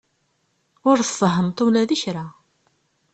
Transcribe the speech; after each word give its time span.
Ur 0.89 0.97
tfehhmeḍ 1.09 1.57
ula 1.65 1.83
d 1.89 1.91
kra. 2.01 2.25